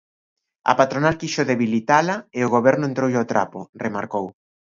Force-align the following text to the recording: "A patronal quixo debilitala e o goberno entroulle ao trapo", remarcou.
"A 0.71 0.73
patronal 0.79 1.15
quixo 1.21 1.43
debilitala 1.51 2.15
e 2.37 2.39
o 2.47 2.51
goberno 2.55 2.85
entroulle 2.87 3.19
ao 3.19 3.29
trapo", 3.31 3.59
remarcou. 3.85 4.25